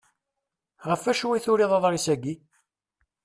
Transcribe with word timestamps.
Ɣef 0.89 1.03
acu 1.11 1.27
i 1.33 1.39
turiḍ 1.45 1.71
aḍris-agi? 1.77 2.35